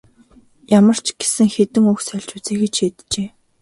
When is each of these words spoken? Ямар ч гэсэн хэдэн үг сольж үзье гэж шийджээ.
Ямар 0.77 0.97
ч 1.05 1.07
гэсэн 1.19 1.47
хэдэн 1.55 1.83
үг 1.91 1.99
сольж 2.07 2.27
үзье 2.37 2.55
гэж 2.61 2.73
шийджээ. 2.79 3.27